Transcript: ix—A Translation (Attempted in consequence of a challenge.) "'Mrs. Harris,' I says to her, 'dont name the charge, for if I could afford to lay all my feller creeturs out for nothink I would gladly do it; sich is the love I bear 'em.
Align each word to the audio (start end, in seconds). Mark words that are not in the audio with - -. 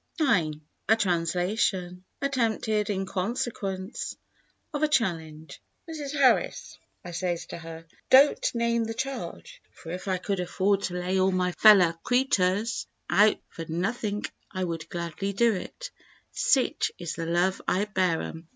ix—A 0.19 0.95
Translation 0.95 2.03
(Attempted 2.23 2.89
in 2.89 3.05
consequence 3.05 4.17
of 4.73 4.81
a 4.81 4.87
challenge.) 4.87 5.61
"'Mrs. 5.87 6.13
Harris,' 6.13 6.79
I 7.05 7.11
says 7.11 7.45
to 7.45 7.59
her, 7.59 7.85
'dont 8.09 8.55
name 8.55 8.85
the 8.85 8.95
charge, 8.95 9.61
for 9.71 9.91
if 9.91 10.07
I 10.07 10.17
could 10.17 10.39
afford 10.39 10.81
to 10.85 10.95
lay 10.95 11.19
all 11.19 11.31
my 11.31 11.51
feller 11.51 11.93
creeturs 12.03 12.87
out 13.11 13.37
for 13.47 13.65
nothink 13.69 14.33
I 14.51 14.63
would 14.63 14.89
gladly 14.89 15.33
do 15.33 15.53
it; 15.53 15.91
sich 16.31 16.91
is 16.97 17.13
the 17.13 17.27
love 17.27 17.61
I 17.67 17.85
bear 17.85 18.23
'em. 18.23 18.47